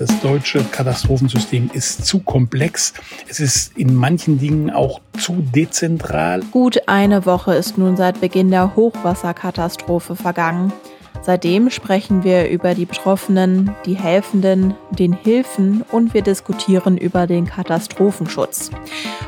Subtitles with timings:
[0.00, 2.94] das deutsche Katastrophensystem ist zu komplex.
[3.28, 6.40] Es ist in manchen Dingen auch zu dezentral.
[6.52, 10.72] Gut eine Woche ist nun seit Beginn der Hochwasserkatastrophe vergangen.
[11.20, 17.44] Seitdem sprechen wir über die Betroffenen, die Helfenden, den Hilfen und wir diskutieren über den
[17.44, 18.70] Katastrophenschutz.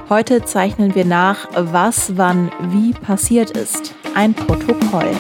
[0.08, 3.94] Heute zeichnen wir nach, was wann wie passiert ist.
[4.14, 5.16] Ein Protokoll.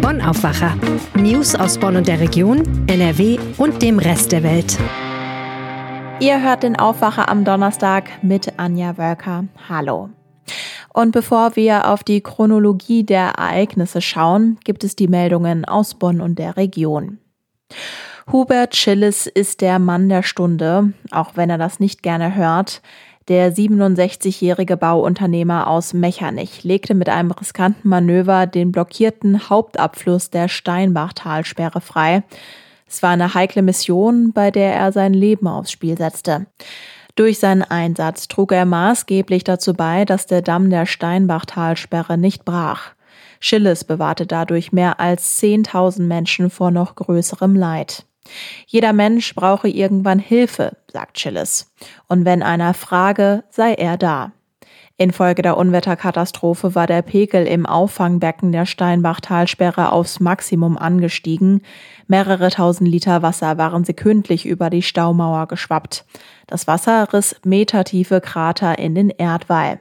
[0.00, 0.74] Bonn Aufwacher.
[1.14, 4.78] News aus Bonn und der Region, NRW und dem Rest der Welt.
[6.20, 9.44] Ihr hört den Aufwacher am Donnerstag mit Anja Wölker.
[9.68, 10.08] Hallo.
[10.94, 16.22] Und bevor wir auf die Chronologie der Ereignisse schauen, gibt es die Meldungen aus Bonn
[16.22, 17.18] und der Region.
[18.32, 22.80] Hubert Schilles ist der Mann der Stunde, auch wenn er das nicht gerne hört.
[23.30, 31.80] Der 67-jährige Bauunternehmer aus Mechernich legte mit einem riskanten Manöver den blockierten Hauptabfluss der Steinbachtalsperre
[31.80, 32.24] frei.
[32.88, 36.46] Es war eine heikle Mission, bei der er sein Leben aufs Spiel setzte.
[37.14, 42.94] Durch seinen Einsatz trug er maßgeblich dazu bei, dass der Damm der Steinbachtalsperre nicht brach.
[43.38, 48.06] Schilles bewahrte dadurch mehr als 10.000 Menschen vor noch größerem Leid.
[48.66, 51.72] Jeder Mensch brauche irgendwann Hilfe, sagt Schilles.
[52.08, 54.32] Und wenn einer frage, sei er da.
[55.00, 61.62] Infolge der Unwetterkatastrophe war der Pegel im Auffangbecken der Steinbachtalsperre aufs Maximum angestiegen.
[62.06, 66.04] Mehrere tausend Liter Wasser waren sekündlich über die Staumauer geschwappt.
[66.46, 69.80] Das Wasser riss metertiefe Krater in den Erdwall.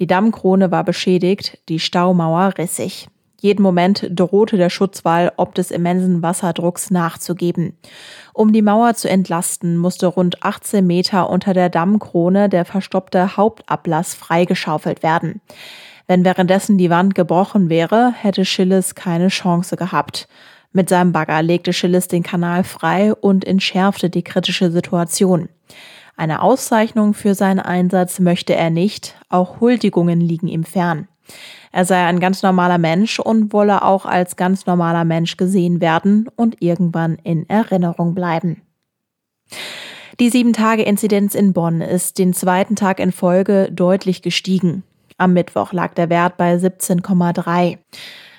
[0.00, 3.06] Die Dammkrone war beschädigt, die Staumauer rissig.
[3.40, 7.76] Jeden Moment drohte der Schutzwall ob des immensen Wasserdrucks nachzugeben.
[8.32, 14.14] Um die Mauer zu entlasten, musste rund 18 Meter unter der Dammkrone der verstoppte Hauptablass
[14.14, 15.40] freigeschaufelt werden.
[16.08, 20.26] Wenn währenddessen die Wand gebrochen wäre, hätte Schilles keine Chance gehabt.
[20.72, 25.48] Mit seinem Bagger legte Schilles den Kanal frei und entschärfte die kritische Situation.
[26.16, 31.06] Eine Auszeichnung für seinen Einsatz möchte er nicht, auch Huldigungen liegen ihm fern.
[31.72, 36.28] Er sei ein ganz normaler Mensch und wolle auch als ganz normaler Mensch gesehen werden
[36.36, 38.62] und irgendwann in Erinnerung bleiben.
[40.20, 44.82] Die Sieben-Tage-Inzidenz in Bonn ist den zweiten Tag in Folge deutlich gestiegen.
[45.16, 47.78] Am Mittwoch lag der Wert bei 17,3.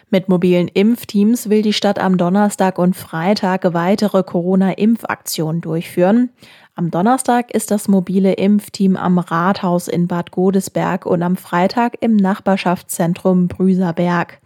[0.10, 6.32] Mit mobilen Impfteams will die Stadt am Donnerstag und Freitag weitere Corona-Impfaktionen durchführen.
[6.80, 12.16] Am Donnerstag ist das mobile Impfteam am Rathaus in Bad Godesberg und am Freitag im
[12.16, 14.40] Nachbarschaftszentrum Brüserberg.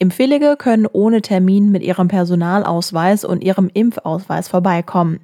[0.00, 5.20] Impfwillige können ohne Termin mit ihrem Personalausweis und ihrem Impfausweis vorbeikommen.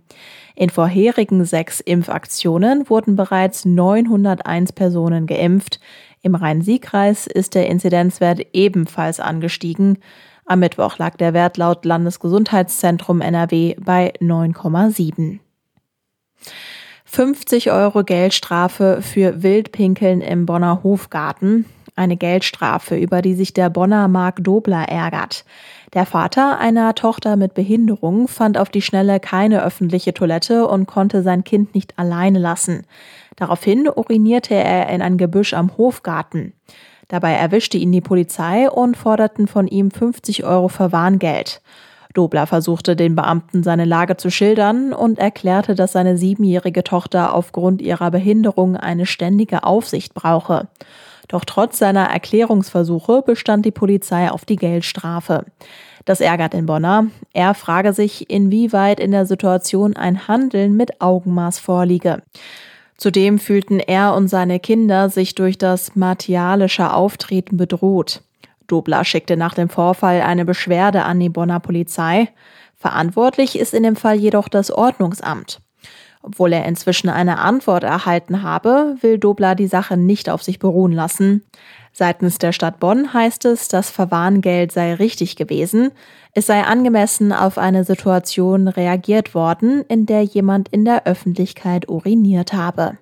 [0.54, 5.80] In vorherigen sechs Impfaktionen wurden bereits 901 Personen geimpft.
[6.22, 9.98] Im Rhein-Sieg-Kreis ist der Inzidenzwert ebenfalls angestiegen.
[10.46, 15.40] Am Mittwoch lag der Wert laut Landesgesundheitszentrum NRW bei 9,7.
[17.04, 21.64] 50 Euro Geldstrafe für Wildpinkeln im Bonner Hofgarten.
[21.96, 25.44] Eine Geldstrafe, über die sich der Bonner Mark Dobler ärgert.
[25.92, 31.22] Der Vater einer Tochter mit Behinderung fand auf die Schnelle keine öffentliche Toilette und konnte
[31.22, 32.84] sein Kind nicht alleine lassen.
[33.36, 36.52] Daraufhin urinierte er in ein Gebüsch am Hofgarten.
[37.06, 41.60] Dabei erwischte ihn die Polizei und forderten von ihm 50 Euro Verwarngeld.
[42.14, 47.82] Dobler versuchte den Beamten seine Lage zu schildern und erklärte, dass seine siebenjährige Tochter aufgrund
[47.82, 50.68] ihrer Behinderung eine ständige Aufsicht brauche.
[51.28, 55.44] Doch trotz seiner Erklärungsversuche bestand die Polizei auf die Geldstrafe.
[56.04, 57.06] Das ärgert den Bonner.
[57.32, 62.22] Er frage sich, inwieweit in der Situation ein Handeln mit Augenmaß vorliege.
[62.96, 68.22] Zudem fühlten er und seine Kinder sich durch das martialische Auftreten bedroht.
[68.66, 72.28] Dobler schickte nach dem Vorfall eine Beschwerde an die Bonner Polizei.
[72.76, 75.60] Verantwortlich ist in dem Fall jedoch das Ordnungsamt.
[76.22, 80.92] Obwohl er inzwischen eine Antwort erhalten habe, will Dobler die Sache nicht auf sich beruhen
[80.92, 81.44] lassen.
[81.92, 85.92] Seitens der Stadt Bonn heißt es, das Verwarngeld sei richtig gewesen.
[86.32, 92.54] Es sei angemessen auf eine Situation reagiert worden, in der jemand in der Öffentlichkeit uriniert
[92.54, 92.98] habe.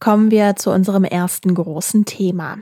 [0.00, 2.58] Kommen wir zu unserem ersten großen Thema.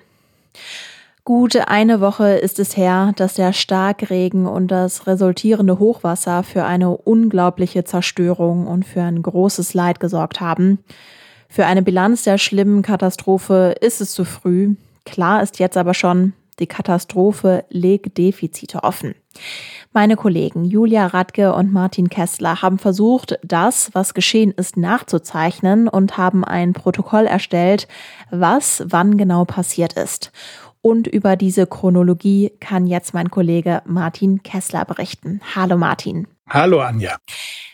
[1.25, 6.96] Gut eine Woche ist es her, dass der Starkregen und das resultierende Hochwasser für eine
[6.96, 10.78] unglaubliche Zerstörung und für ein großes Leid gesorgt haben.
[11.49, 14.76] Für eine Bilanz der schlimmen Katastrophe ist es zu früh.
[15.05, 19.14] Klar ist jetzt aber schon, die Katastrophe legt Defizite offen.
[19.93, 26.16] Meine Kollegen Julia Radke und Martin Kessler haben versucht, das, was geschehen ist, nachzuzeichnen und
[26.16, 27.88] haben ein Protokoll erstellt,
[28.31, 30.32] was wann genau passiert ist.
[30.82, 35.41] Und über diese Chronologie kann jetzt mein Kollege Martin Kessler berichten.
[35.55, 36.27] Hallo Martin.
[36.49, 37.17] Hallo Anja.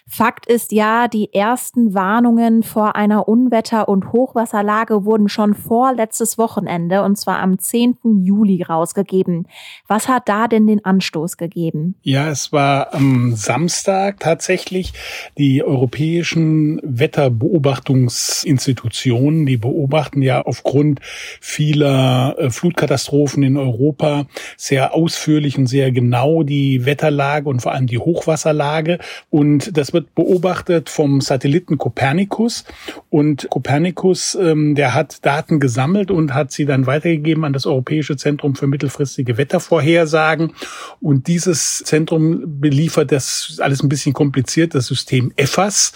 [0.09, 6.39] Fakt ist ja, die ersten Warnungen vor einer Unwetter- und Hochwasserlage wurden schon vor letztes
[6.39, 8.23] Wochenende, und zwar am 10.
[8.23, 9.49] Juli, rausgegeben.
[9.89, 11.97] Was hat da denn den Anstoß gegeben?
[12.03, 14.93] Ja, es war am Samstag tatsächlich
[15.39, 21.01] die europäischen Wetterbeobachtungsinstitutionen, die beobachten ja aufgrund
[21.41, 24.27] vieler äh, Flutkatastrophen in Europa
[24.57, 29.01] sehr ausführlich und sehr genau die Wetterlage und vor allem die Hochwasserlage.
[29.31, 32.65] Und das wird beobachtet vom Satelliten Copernicus.
[33.09, 38.19] Und Copernicus, ähm, der hat Daten gesammelt und hat sie dann weitergegeben an das Europäische
[38.19, 40.53] Zentrum für mittelfristige Wettervorhersagen.
[41.01, 45.95] Und dieses Zentrum beliefert das alles ein bisschen kompliziert, das System EFAS.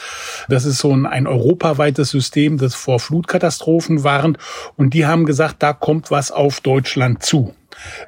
[0.48, 4.38] Das ist so ein, ein europaweites System, das vor Flutkatastrophen warnt.
[4.78, 7.54] Und die haben gesagt, da kommt was auf Deutschland zu.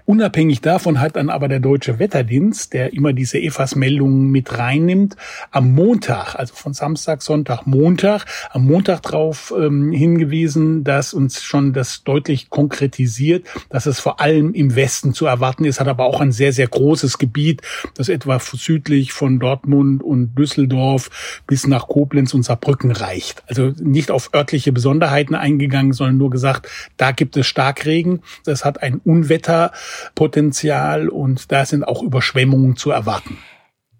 [0.04, 5.16] Unabhängig davon hat dann aber der Deutsche Wetterdienst, der immer diese EFAS-Meldungen mit reinnimmt,
[5.50, 11.72] am Montag, also von Samstag, Sonntag, Montag, am Montag darauf ähm, hingewiesen, dass uns schon
[11.72, 16.20] das deutlich konkretisiert, dass es vor allem im Westen zu erwarten ist, hat aber auch
[16.20, 17.62] ein sehr, sehr großes Gebiet,
[17.94, 23.42] das etwa südlich von Dortmund und Düsseldorf bis nach Koblenz und Saarbrücken reicht.
[23.46, 28.20] Also nicht auf örtliche Besonderheiten eingegangen, sondern nur gesagt, da gibt es Starkregen.
[28.44, 33.38] Das hat ein Unwetter Wasserpotenzial und da sind auch Überschwemmungen zu erwarten.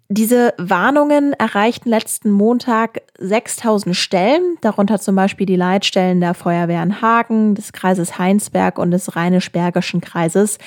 [0.09, 7.55] Diese Warnungen erreichten letzten Montag 6000 Stellen, darunter zum Beispiel die Leitstellen der Feuerwehren Hagen,
[7.55, 10.59] des Kreises Heinsberg und des Rheinisch-Bergischen Kreises.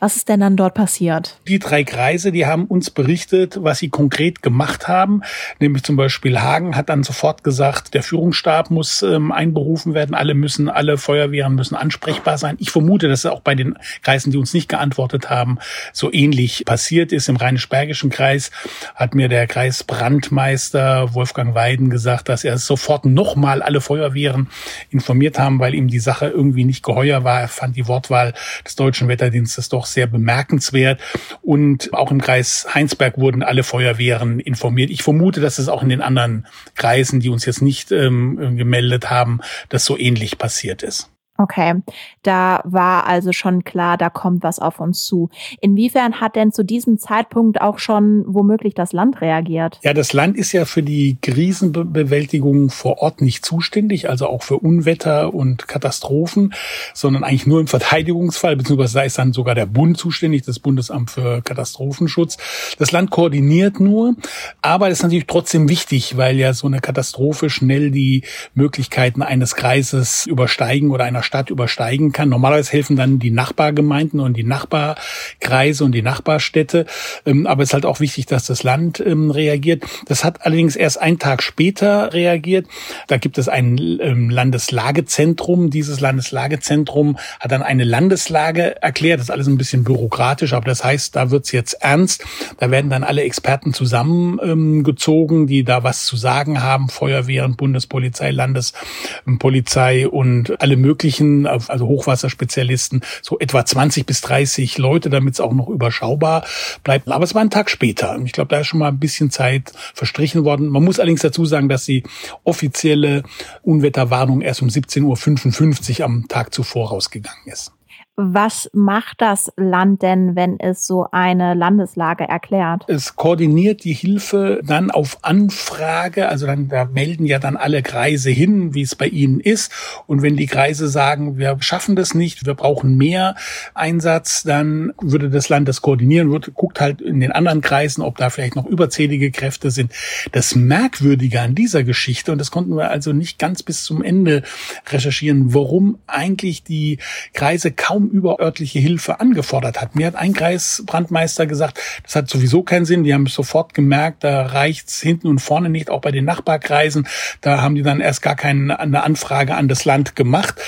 [0.00, 1.40] Was ist denn dann dort passiert?
[1.48, 5.22] Die drei Kreise, die haben uns berichtet, was sie konkret gemacht haben.
[5.58, 10.14] Nämlich zum Beispiel Hagen hat dann sofort gesagt, der Führungsstab muss ähm, einberufen werden.
[10.14, 12.54] Alle müssen, alle Feuerwehren müssen ansprechbar sein.
[12.60, 15.58] Ich vermute, dass es auch bei den Kreisen, die uns nicht geantwortet haben,
[15.92, 17.28] so ähnlich passiert ist.
[17.28, 18.52] Im Rheinisch-Bergischen Kreis
[18.94, 24.48] hat mir der Kreisbrandmeister Wolfgang Weiden gesagt, dass er sofort nochmal alle Feuerwehren
[24.90, 27.40] informiert haben, weil ihm die Sache irgendwie nicht geheuer war.
[27.40, 28.32] Er fand die Wortwahl
[28.64, 31.00] des deutschen Wetterdienstes doch sehr bemerkenswert.
[31.42, 34.90] Und auch im Kreis Heinsberg wurden alle Feuerwehren informiert.
[34.90, 39.10] Ich vermute, dass es auch in den anderen Kreisen, die uns jetzt nicht ähm, gemeldet
[39.10, 41.10] haben, dass so ähnlich passiert ist.
[41.40, 41.82] Okay,
[42.24, 45.30] da war also schon klar, da kommt was auf uns zu.
[45.60, 49.78] Inwiefern hat denn zu diesem Zeitpunkt auch schon womöglich das Land reagiert?
[49.84, 54.58] Ja, das Land ist ja für die Krisenbewältigung vor Ort nicht zuständig, also auch für
[54.58, 56.54] Unwetter und Katastrophen,
[56.92, 61.12] sondern eigentlich nur im Verteidigungsfall, beziehungsweise sei es dann sogar der Bund zuständig, das Bundesamt
[61.12, 62.38] für Katastrophenschutz.
[62.80, 64.16] Das Land koordiniert nur,
[64.60, 68.24] aber das ist natürlich trotzdem wichtig, weil ja so eine Katastrophe schnell die
[68.54, 72.30] Möglichkeiten eines Kreises übersteigen oder einer Stadt übersteigen kann.
[72.30, 76.86] Normalerweise helfen dann die Nachbargemeinden und die Nachbarkreise und die Nachbarstädte.
[77.26, 79.84] Ähm, aber es ist halt auch wichtig, dass das Land ähm, reagiert.
[80.06, 82.66] Das hat allerdings erst einen Tag später reagiert.
[83.08, 85.68] Da gibt es ein ähm, Landeslagezentrum.
[85.68, 89.20] Dieses Landeslagezentrum hat dann eine Landeslage erklärt.
[89.20, 92.24] Das ist alles ein bisschen bürokratisch, aber das heißt, da wird's jetzt ernst.
[92.58, 96.88] Da werden dann alle Experten zusammengezogen, die da was zu sagen haben.
[96.88, 105.10] Feuerwehren, Bundespolizei, Landespolizei und alle möglichen Bereichen, also Hochwasserspezialisten, so etwa 20 bis 30 Leute,
[105.10, 106.44] damit es auch noch überschaubar
[106.84, 107.08] bleibt.
[107.08, 108.14] Aber es war ein Tag später.
[108.14, 110.68] Und ich glaube, da ist schon mal ein bisschen Zeit verstrichen worden.
[110.68, 112.04] Man muss allerdings dazu sagen, dass die
[112.44, 113.22] offizielle
[113.62, 117.72] Unwetterwarnung erst um 17.55 Uhr am Tag zuvor rausgegangen ist.
[118.20, 122.82] Was macht das Land denn, wenn es so eine Landeslage erklärt?
[122.88, 128.30] Es koordiniert die Hilfe dann auf Anfrage, also dann da melden ja dann alle Kreise
[128.30, 129.70] hin, wie es bei ihnen ist.
[130.08, 133.36] Und wenn die Kreise sagen, wir schaffen das nicht, wir brauchen mehr
[133.74, 138.16] Einsatz, dann würde das Land das koordinieren, würde, guckt halt in den anderen Kreisen, ob
[138.16, 139.92] da vielleicht noch überzählige Kräfte sind.
[140.32, 144.42] Das Merkwürdige an dieser Geschichte, und das konnten wir also nicht ganz bis zum Ende
[144.88, 146.98] recherchieren, warum eigentlich die
[147.32, 149.94] Kreise kaum überörtliche Hilfe angefordert hat.
[149.94, 153.04] Mir hat ein Kreisbrandmeister gesagt, das hat sowieso keinen Sinn.
[153.04, 157.06] Die haben sofort gemerkt, da reicht's hinten und vorne nicht, auch bei den Nachbarkreisen.
[157.40, 160.60] Da haben die dann erst gar keine eine Anfrage an das Land gemacht.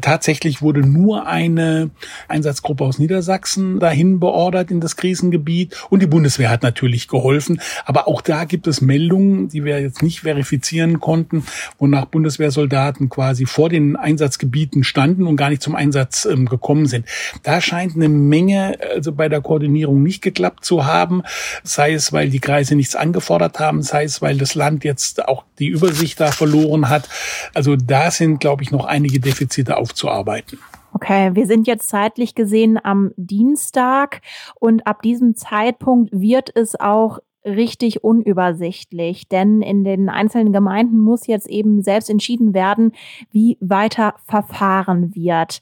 [0.00, 1.90] Tatsächlich wurde nur eine
[2.28, 7.60] Einsatzgruppe aus Niedersachsen dahin beordert in das Krisengebiet und die Bundeswehr hat natürlich geholfen.
[7.84, 11.44] Aber auch da gibt es Meldungen, die wir jetzt nicht verifizieren konnten,
[11.78, 16.86] wonach Bundeswehrsoldaten quasi vor den Einsatzgebieten standen und gar nicht zum Einsatz ähm, gekommen gekommen
[16.86, 17.06] sind.
[17.42, 21.22] Da scheint eine Menge also bei der Koordinierung nicht geklappt zu haben,
[21.62, 25.44] sei es, weil die Kreise nichts angefordert haben, sei es, weil das Land jetzt auch
[25.58, 27.08] die Übersicht da verloren hat.
[27.54, 30.58] Also da sind, glaube ich, noch einige Defizite aufzuarbeiten.
[30.92, 34.20] Okay, wir sind jetzt zeitlich gesehen am Dienstag
[34.60, 41.26] und ab diesem Zeitpunkt wird es auch richtig unübersichtlich, denn in den einzelnen Gemeinden muss
[41.26, 42.92] jetzt eben selbst entschieden werden,
[43.30, 45.60] wie weiter verfahren wird.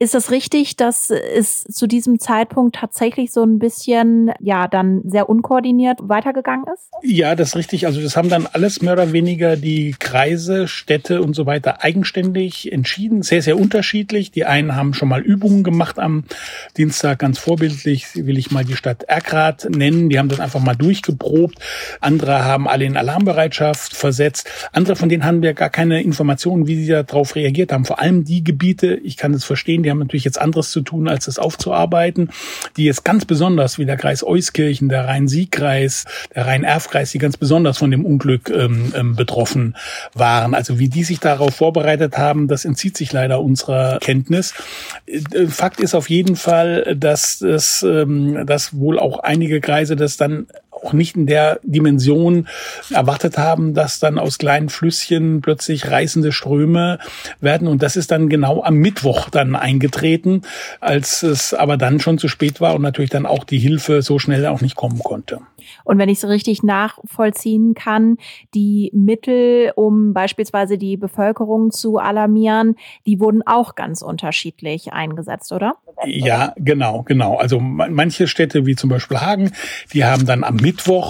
[0.00, 5.28] Ist es richtig, dass es zu diesem Zeitpunkt tatsächlich so ein bisschen, ja, dann sehr
[5.28, 6.92] unkoordiniert weitergegangen ist?
[7.02, 7.84] Ja, das ist richtig.
[7.84, 12.70] Also das haben dann alles mehr oder weniger die Kreise, Städte und so weiter eigenständig
[12.70, 13.22] entschieden.
[13.22, 14.30] Sehr, sehr unterschiedlich.
[14.30, 16.22] Die einen haben schon mal Übungen gemacht am
[16.76, 17.18] Dienstag.
[17.18, 20.10] Ganz vorbildlich will ich mal die Stadt Erkrath nennen.
[20.10, 21.58] Die haben das einfach mal durchgeprobt.
[22.00, 24.48] Andere haben alle in Alarmbereitschaft versetzt.
[24.70, 27.84] Andere von denen haben wir gar keine Informationen, wie sie darauf reagiert haben.
[27.84, 31.08] Vor allem die Gebiete, ich kann es verstehen, die haben natürlich jetzt anderes zu tun,
[31.08, 32.28] als das aufzuarbeiten,
[32.76, 36.04] die jetzt ganz besonders, wie der Kreis Euskirchen, der Rhein-Sieg-Kreis,
[36.34, 39.76] der Rhein-Erf-Kreis, die ganz besonders von dem Unglück ähm, ähm, betroffen
[40.12, 40.52] waren.
[40.52, 44.52] Also wie die sich darauf vorbereitet haben, das entzieht sich leider unserer Kenntnis.
[45.06, 50.18] Äh, Fakt ist auf jeden Fall, dass, das, ähm, dass wohl auch einige Kreise das
[50.18, 50.48] dann
[50.82, 52.48] auch nicht in der Dimension
[52.90, 56.98] erwartet haben, dass dann aus kleinen Flüsschen plötzlich reißende Ströme
[57.40, 57.68] werden.
[57.68, 60.42] Und das ist dann genau am Mittwoch dann eingetreten,
[60.80, 64.18] als es aber dann schon zu spät war und natürlich dann auch die Hilfe so
[64.18, 65.40] schnell auch nicht kommen konnte.
[65.84, 68.16] Und wenn ich so richtig nachvollziehen kann,
[68.54, 75.76] die Mittel, um beispielsweise die Bevölkerung zu alarmieren, die wurden auch ganz unterschiedlich eingesetzt, oder?
[76.06, 77.36] Ja, genau, genau.
[77.36, 79.52] Also manche Städte, wie zum Beispiel Hagen,
[79.92, 80.67] die haben dann am Mittwoch,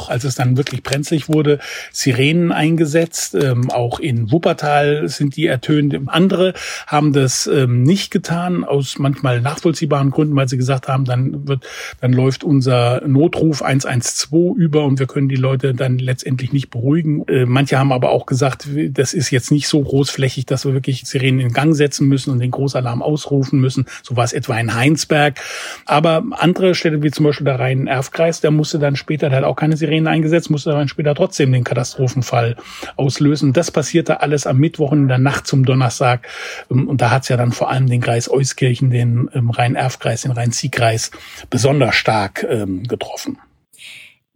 [0.09, 1.59] als es dann wirklich brenzlig wurde,
[1.93, 3.35] Sirenen eingesetzt.
[3.35, 5.97] Ähm, auch in Wuppertal sind die ertönt.
[6.07, 6.55] Andere
[6.87, 11.65] haben das ähm, nicht getan, aus manchmal nachvollziehbaren Gründen, weil sie gesagt haben, dann wird,
[12.01, 17.27] dann läuft unser Notruf 112 über und wir können die Leute dann letztendlich nicht beruhigen.
[17.29, 21.03] Äh, manche haben aber auch gesagt, das ist jetzt nicht so großflächig, dass wir wirklich
[21.07, 23.87] Sirenen in Gang setzen müssen und den Großalarm ausrufen müssen.
[24.03, 25.41] So war es etwa in Heinsberg.
[25.87, 29.77] Aber andere Städte, wie zum Beispiel der Rhein-Erf-Kreis, der musste dann später, hat auch keine
[29.77, 32.57] Sirenen eingesetzt, musste dann später trotzdem den Katastrophenfall
[32.97, 33.53] auslösen.
[33.53, 36.27] Das passierte alles am Mittwoch in der Nacht zum Donnerstag.
[36.71, 40.23] Ähm, und da hat es ja dann vor allem den Kreis Euskirchen, den ähm, Rhein-Erf-Kreis,
[40.23, 41.11] den Rhein-Sieg-Kreis
[41.51, 43.39] besonders stark ähm, getroffen.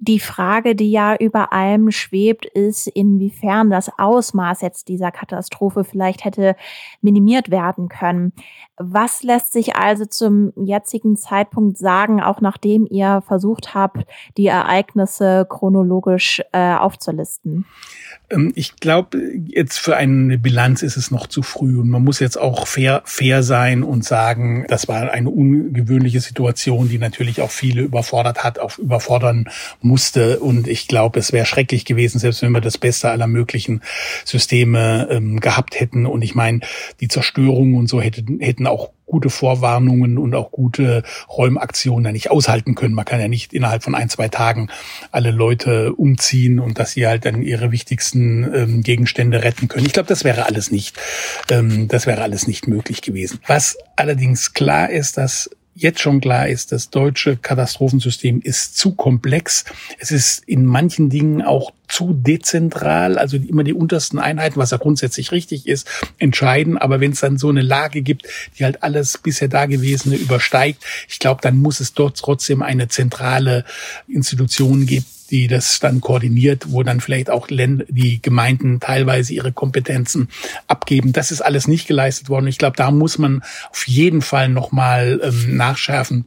[0.05, 6.25] Die Frage, die ja über allem schwebt, ist, inwiefern das Ausmaß jetzt dieser Katastrophe vielleicht
[6.25, 6.57] hätte
[7.03, 8.33] minimiert werden können.
[8.77, 14.05] Was lässt sich also zum jetzigen Zeitpunkt sagen, auch nachdem ihr versucht habt,
[14.37, 17.65] die Ereignisse chronologisch äh, aufzulisten?
[18.33, 22.19] Ähm, ich glaube, jetzt für eine Bilanz ist es noch zu früh und man muss
[22.19, 27.51] jetzt auch fair, fair sein und sagen, das war eine ungewöhnliche Situation, die natürlich auch
[27.51, 29.49] viele überfordert hat, auch überfordern
[29.81, 30.41] musste.
[30.41, 33.83] Und ich glaube, es wäre schrecklich gewesen, selbst wenn wir das Beste aller möglichen
[34.25, 36.07] Systeme ähm, gehabt hätten.
[36.07, 36.61] Und ich meine,
[37.01, 42.31] die Zerstörung und so hätten, hätten auch gute Vorwarnungen und auch gute Räumaktionen da nicht
[42.31, 42.95] aushalten können.
[42.95, 44.69] Man kann ja nicht innerhalb von ein, zwei Tagen
[45.11, 49.85] alle Leute umziehen und dass sie halt dann ihre wichtigsten ähm, Gegenstände retten können.
[49.85, 50.97] Ich glaube, das wäre alles nicht,
[51.51, 53.39] ähm, das wäre alles nicht möglich gewesen.
[53.47, 59.65] Was allerdings klar ist, dass jetzt schon klar ist, das deutsche Katastrophensystem ist zu komplex.
[59.99, 64.79] Es ist in manchen Dingen auch zu dezentral, also immer die untersten Einheiten, was ja
[64.79, 65.87] grundsätzlich richtig ist,
[66.19, 66.79] entscheiden.
[66.79, 68.27] Aber wenn es dann so eine Lage gibt,
[68.59, 73.65] die halt alles bisher Dagewesene übersteigt, ich glaube, dann muss es dort trotzdem eine zentrale
[74.09, 80.29] Institution geben, die das dann koordiniert, wo dann vielleicht auch die Gemeinden teilweise ihre Kompetenzen
[80.69, 81.13] abgeben.
[81.13, 82.47] Das ist alles nicht geleistet worden.
[82.47, 86.27] Ich glaube, da muss man auf jeden Fall nochmal ähm, nachschärfen.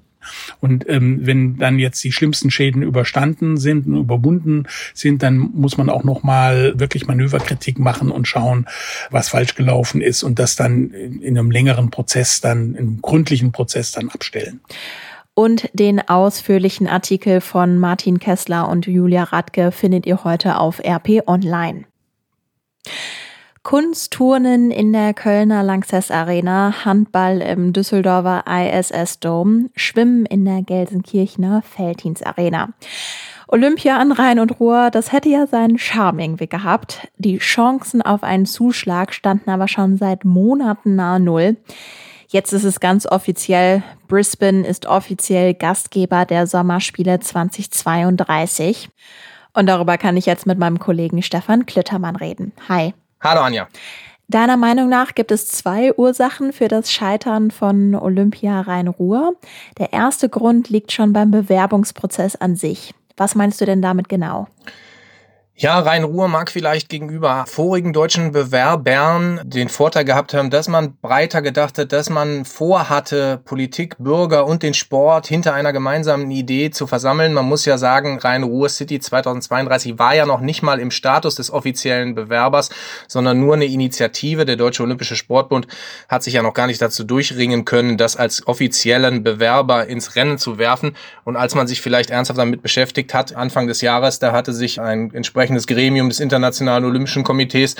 [0.60, 5.78] Und ähm, wenn dann jetzt die schlimmsten Schäden überstanden sind und überwunden sind, dann muss
[5.78, 8.66] man auch noch mal wirklich Manöverkritik machen und schauen,
[9.12, 13.92] was falsch gelaufen ist und das dann in einem längeren Prozess, dann einem gründlichen Prozess
[13.92, 14.62] dann abstellen
[15.36, 21.28] und den ausführlichen Artikel von Martin Kessler und Julia Radke findet ihr heute auf RP
[21.28, 21.84] Online.
[23.62, 31.64] Kunstturnen in der Kölner Lanxess Arena, Handball im Düsseldorfer ISS Dome, Schwimmen in der Gelsenkirchener
[31.64, 32.70] Feldhins Arena.
[33.48, 37.08] Olympia an Rhein und Ruhr, das hätte ja seinen Charme irgendwie gehabt.
[37.18, 41.58] Die Chancen auf einen Zuschlag standen aber schon seit Monaten nahe Null.
[42.36, 43.82] Jetzt ist es ganz offiziell.
[44.10, 48.90] Brisbane ist offiziell Gastgeber der Sommerspiele 2032.
[49.54, 52.52] Und darüber kann ich jetzt mit meinem Kollegen Stefan Klittermann reden.
[52.68, 52.94] Hi.
[53.22, 53.70] Hallo Anja.
[54.28, 59.36] Deiner Meinung nach gibt es zwei Ursachen für das Scheitern von Olympia Rhein-Ruhr.
[59.78, 62.94] Der erste Grund liegt schon beim Bewerbungsprozess an sich.
[63.16, 64.50] Was meinst du denn damit genau?
[65.58, 71.42] Ja, Rhein-Ruhr mag vielleicht gegenüber vorigen deutschen Bewerbern den Vorteil gehabt haben, dass man breiter
[71.42, 76.88] gedacht hat, dass man vorhatte, Politik, Bürger und den Sport hinter einer gemeinsamen Idee zu
[76.88, 77.34] versammeln.
[77.34, 81.50] Man muss ja sagen, Rhein-Ruhr City 2032 war ja noch nicht mal im Status des
[81.52, 82.70] offiziellen Bewerbers,
[83.08, 84.44] sondern nur eine Initiative.
[84.44, 85.68] Der Deutsche Olympische Sportbund
[86.10, 90.38] hat sich ja noch gar nicht dazu durchringen können, das als offiziellen Bewerber ins Rennen
[90.38, 90.98] zu werfen.
[91.24, 94.82] Und als man sich vielleicht ernsthaft damit beschäftigt hat, Anfang des Jahres, da hatte sich
[94.82, 97.76] ein entsprechend entsprechendes Gremium des Internationalen Olympischen Komitees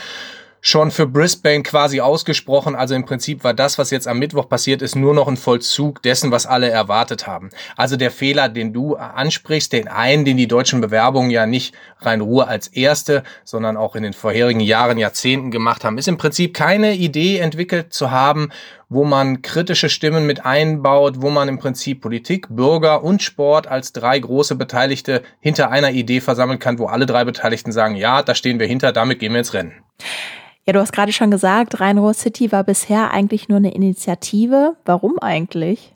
[0.68, 2.76] schon für Brisbane quasi ausgesprochen.
[2.76, 6.02] Also im Prinzip war das, was jetzt am Mittwoch passiert ist, nur noch ein Vollzug
[6.02, 7.52] dessen, was alle erwartet haben.
[7.78, 12.20] Also der Fehler, den du ansprichst, den einen, den die deutschen Bewerbungen ja nicht rein
[12.20, 16.56] Ruhe als erste, sondern auch in den vorherigen Jahren, Jahrzehnten gemacht haben, ist im Prinzip
[16.56, 18.50] keine Idee entwickelt zu haben,
[18.90, 23.94] wo man kritische Stimmen mit einbaut, wo man im Prinzip Politik, Bürger und Sport als
[23.94, 28.34] drei große Beteiligte hinter einer Idee versammeln kann, wo alle drei Beteiligten sagen, ja, da
[28.34, 29.74] stehen wir hinter, damit gehen wir ins Rennen.
[30.68, 34.76] Ja, du hast gerade schon gesagt, Rhein-Ruhr City war bisher eigentlich nur eine Initiative.
[34.84, 35.94] Warum eigentlich?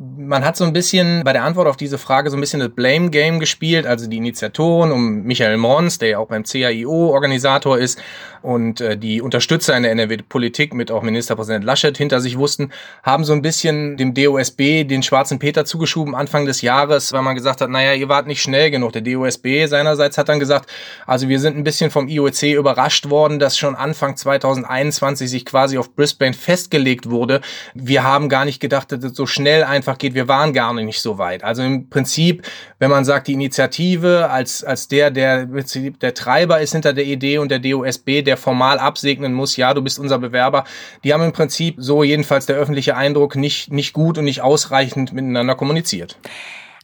[0.00, 2.68] Man hat so ein bisschen bei der Antwort auf diese Frage so ein bisschen das
[2.68, 7.76] Blame Game gespielt, also die Initiatoren um Michael Mons, der ja auch beim CAIO Organisator
[7.76, 8.00] ist
[8.42, 12.70] und äh, die Unterstützer in der NRW-Politik mit auch Ministerpräsident Laschet hinter sich wussten,
[13.02, 17.34] haben so ein bisschen dem DOSB den schwarzen Peter zugeschoben Anfang des Jahres, weil man
[17.34, 18.92] gesagt hat, naja, ihr wart nicht schnell genug.
[18.92, 20.70] Der DOSB seinerseits hat dann gesagt,
[21.06, 25.78] also wir sind ein bisschen vom IOC überrascht worden, dass schon Anfang 2021 sich quasi
[25.78, 27.40] auf Brisbane festgelegt wurde.
[27.74, 30.74] Wir haben gar nicht gedacht, dass es so schnell einfach einfach geht, wir waren gar
[30.74, 31.42] nicht so weit.
[31.42, 32.46] Also im Prinzip,
[32.78, 37.38] wenn man sagt, die Initiative als, als der, der der Treiber ist hinter der Idee
[37.38, 40.64] und der DOSB, der formal absegnen muss, ja, du bist unser Bewerber,
[41.04, 45.12] die haben im Prinzip, so jedenfalls der öffentliche Eindruck, nicht, nicht gut und nicht ausreichend
[45.12, 46.18] miteinander kommuniziert.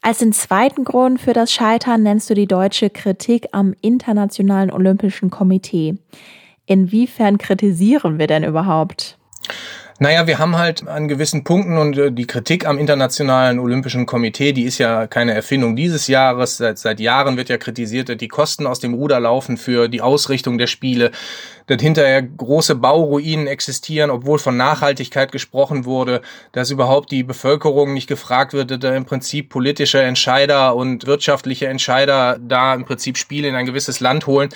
[0.01, 5.31] Als den zweiten Grund für das Scheitern nennst du die deutsche Kritik am Internationalen Olympischen
[5.31, 5.97] Komitee.
[6.67, 9.19] Inwiefern kritisieren wir denn überhaupt?
[10.01, 14.53] Naja, wir haben halt an gewissen Punkten und äh, die Kritik am Internationalen Olympischen Komitee,
[14.53, 16.57] die ist ja keine Erfindung dieses Jahres.
[16.57, 20.01] Seit, seit Jahren wird ja kritisiert, dass die Kosten aus dem Ruder laufen für die
[20.01, 21.13] Ausrichtung der Spiele,
[21.69, 28.09] dass hinterher große Bauruinen existieren, obwohl von Nachhaltigkeit gesprochen wurde, dass überhaupt die Bevölkerung nicht
[28.09, 33.47] gefragt wird, dass da im Prinzip politische Entscheider und wirtschaftliche Entscheider da im Prinzip Spiele
[33.47, 34.49] in ein gewisses Land holen.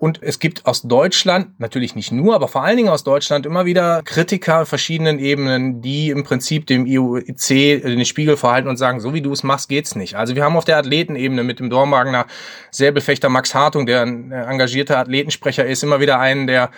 [0.00, 3.66] Und es gibt aus Deutschland, natürlich nicht nur, aber vor allen Dingen aus Deutschland immer
[3.66, 9.12] wieder Kritiker verschiedenen Ebenen, die im Prinzip dem IOC den Spiegel verhalten und sagen, so
[9.12, 10.14] wie du es machst, geht's nicht.
[10.14, 12.24] Also wir haben auf der Athletenebene mit dem Dormagener
[12.70, 16.70] Säbelfechter Max Hartung, der ein engagierter Athletensprecher ist, immer wieder einen, der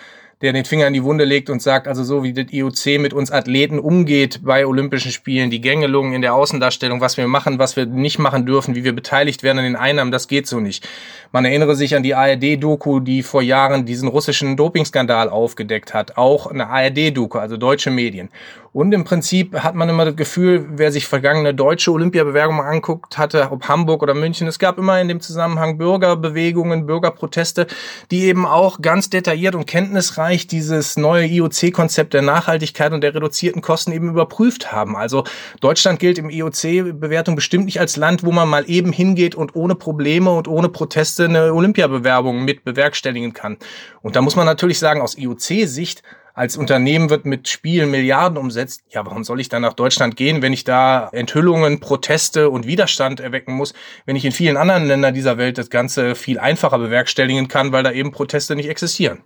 [0.43, 3.13] der den Finger in die Wunde legt und sagt, also so wie das IOC mit
[3.13, 7.77] uns Athleten umgeht bei Olympischen Spielen, die Gängelungen in der Außendarstellung, was wir machen, was
[7.77, 10.85] wir nicht machen dürfen, wie wir beteiligt werden an den Einnahmen, das geht so nicht.
[11.31, 16.17] Man erinnere sich an die ARD-Doku, die vor Jahren diesen russischen Dopingskandal aufgedeckt hat.
[16.17, 18.29] Auch eine ARD-Doku, also deutsche Medien.
[18.73, 23.49] Und im Prinzip hat man immer das Gefühl, wer sich vergangene deutsche Olympiabewerbungen anguckt hatte,
[23.51, 27.67] ob Hamburg oder München, es gab immer in dem Zusammenhang Bürgerbewegungen, Bürgerproteste,
[28.09, 33.61] die eben auch ganz detailliert und kenntnisreich dieses neue IOC-Konzept der Nachhaltigkeit und der reduzierten
[33.61, 34.95] Kosten eben überprüft haben.
[34.95, 35.23] Also
[35.61, 39.75] Deutschland gilt im IOC-Bewertung bestimmt nicht als Land, wo man mal eben hingeht und ohne
[39.75, 43.57] Probleme und ohne Proteste eine Olympiabewerbung mit bewerkstelligen kann.
[44.01, 48.83] Und da muss man natürlich sagen, aus IOC-Sicht als Unternehmen wird mit Spielen Milliarden umsetzt.
[48.89, 53.19] Ja, warum soll ich dann nach Deutschland gehen, wenn ich da Enthüllungen, Proteste und Widerstand
[53.19, 53.73] erwecken muss,
[54.05, 57.83] wenn ich in vielen anderen Ländern dieser Welt das Ganze viel einfacher bewerkstelligen kann, weil
[57.83, 59.21] da eben Proteste nicht existieren?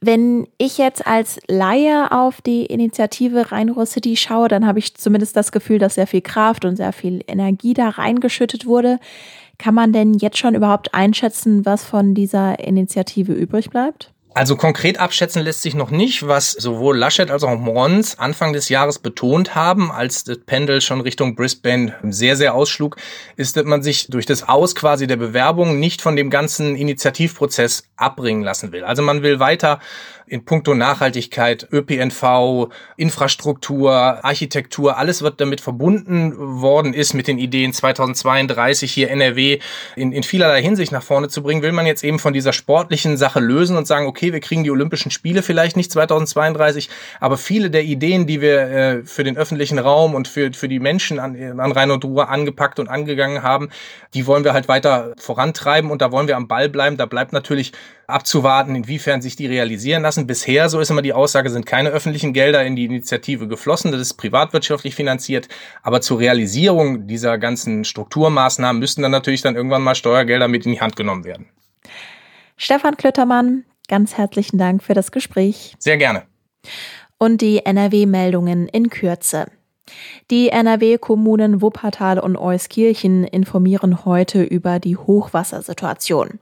[0.00, 5.36] Wenn ich jetzt als Laie auf die Initiative Rhein-Ruhr City schaue, dann habe ich zumindest
[5.36, 8.98] das Gefühl, dass sehr viel Kraft und sehr viel Energie da reingeschüttet wurde.
[9.58, 14.10] Kann man denn jetzt schon überhaupt einschätzen, was von dieser Initiative übrig bleibt?
[14.32, 18.68] Also konkret abschätzen lässt sich noch nicht, was sowohl Laschet als auch Mons Anfang des
[18.68, 22.96] Jahres betont haben, als das Pendel schon Richtung Brisbane sehr, sehr ausschlug,
[23.36, 27.88] ist, dass man sich durch das Aus quasi der Bewerbung nicht von dem ganzen Initiativprozess
[27.96, 28.84] abbringen lassen will.
[28.84, 29.80] Also man will weiter
[30.30, 33.92] in puncto Nachhaltigkeit, ÖPNV, Infrastruktur,
[34.24, 39.58] Architektur, alles wird damit verbunden worden ist mit den Ideen 2032 hier NRW
[39.96, 43.16] in, in vielerlei Hinsicht nach vorne zu bringen, will man jetzt eben von dieser sportlichen
[43.16, 47.70] Sache lösen und sagen, okay, wir kriegen die Olympischen Spiele vielleicht nicht 2032, aber viele
[47.70, 51.58] der Ideen, die wir äh, für den öffentlichen Raum und für, für die Menschen an,
[51.58, 53.70] an Rhein und Ruhr angepackt und angegangen haben,
[54.12, 56.98] die wollen wir halt weiter vorantreiben und da wollen wir am Ball bleiben.
[56.98, 57.72] Da bleibt natürlich
[58.06, 60.26] abzuwarten, inwiefern sich die realisieren lassen.
[60.26, 63.90] Bisher, so ist immer die Aussage, sind keine öffentlichen Gelder in die Initiative geflossen.
[63.90, 65.48] Das ist privatwirtschaftlich finanziert.
[65.82, 70.72] Aber zur Realisierung dieser ganzen Strukturmaßnahmen müssten dann natürlich dann irgendwann mal Steuergelder mit in
[70.72, 71.46] die Hand genommen werden.
[72.58, 75.74] Stefan Klöttermann, ganz herzlichen Dank für das Gespräch.
[75.78, 76.22] Sehr gerne.
[77.18, 79.48] Und die NRW-Meldungen in Kürze.
[80.30, 86.38] Die NRW-Kommunen Wuppertal und Euskirchen informieren heute über die Hochwassersituation.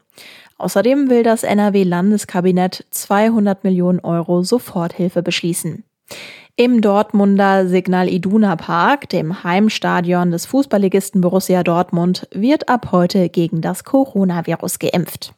[0.59, 5.85] Außerdem will das NRW-Landeskabinett 200 Millionen Euro Soforthilfe beschließen.
[6.57, 13.61] Im Dortmunder Signal Iduna Park, dem Heimstadion des Fußballligisten Borussia Dortmund, wird ab heute gegen
[13.61, 15.33] das Coronavirus geimpft.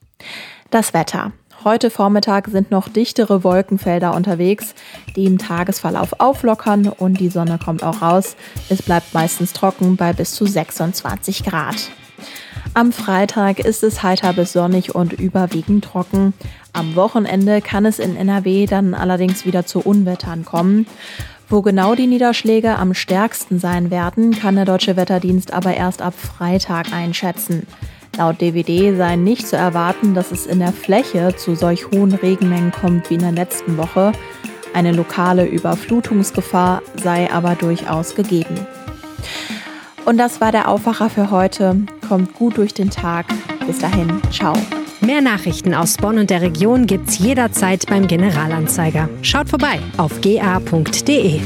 [0.71, 1.33] Das Wetter.
[1.63, 4.75] Heute Vormittag sind noch dichtere Wolkenfelder unterwegs,
[5.15, 8.37] die im Tagesverlauf auflockern und die Sonne kommt auch raus.
[8.71, 11.91] Es bleibt meistens trocken bei bis zu 26 Grad.
[12.73, 16.33] Am Freitag ist es heiter bis sonnig und überwiegend trocken.
[16.73, 20.87] Am Wochenende kann es in NRW dann allerdings wieder zu Unwettern kommen.
[21.51, 26.15] Wo genau die Niederschläge am stärksten sein werden, kann der Deutsche Wetterdienst aber erst ab
[26.15, 27.67] Freitag einschätzen.
[28.17, 32.73] Laut DWD sei nicht zu erwarten, dass es in der Fläche zu solch hohen Regenmengen
[32.73, 34.13] kommt wie in der letzten Woche.
[34.75, 38.67] Eine lokale Überflutungsgefahr sei aber durchaus gegeben.
[40.05, 41.77] Und das war der Aufwacher für heute.
[42.09, 43.27] Kommt gut durch den Tag.
[43.67, 44.55] Bis dahin, ciao.
[45.01, 49.09] Mehr Nachrichten aus Bonn und der Region gibt's jederzeit beim Generalanzeiger.
[49.23, 51.41] Schaut vorbei auf ga.de.